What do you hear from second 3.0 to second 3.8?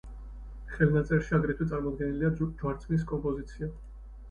კომპოზიცია.